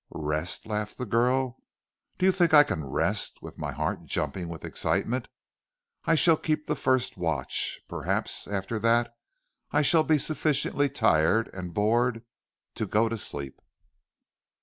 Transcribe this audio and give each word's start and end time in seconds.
"Rest!" 0.09 0.65
laughed 0.65 0.97
the 0.97 1.05
girl. 1.05 1.61
"Do 2.17 2.25
you 2.25 2.31
think 2.31 2.55
I 2.55 2.63
can 2.63 2.83
rest 2.89 3.43
with 3.43 3.59
my 3.59 3.71
heart 3.71 4.05
jumping 4.05 4.47
with 4.49 4.65
excitement? 4.65 5.27
I 6.05 6.15
shall 6.15 6.37
keep 6.37 6.65
the 6.65 6.75
first 6.75 7.17
watch, 7.17 7.79
perhaps 7.87 8.47
after 8.47 8.79
that 8.79 9.13
I 9.69 9.83
shall 9.83 10.03
be 10.03 10.17
sufficiently 10.17 10.89
tired 10.89 11.51
and 11.53 11.71
bored 11.71 12.25
to 12.77 12.87
go 12.87 13.09
to 13.09 13.17
sleep." 13.19 13.61